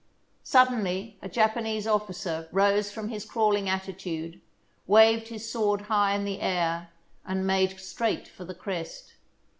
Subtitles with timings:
[0.43, 4.41] Suddenly a Japanese officer rose from his crawling attitude,
[4.87, 6.89] waved his sword high in the air,
[7.23, 9.13] and made straight for the crest.